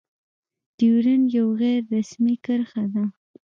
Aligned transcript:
ډيورنډ 0.77 1.25
يو 1.37 1.47
غير 1.59 1.81
رسمي 1.93 2.35
کرښه 2.45 2.83
ده. 2.93 3.03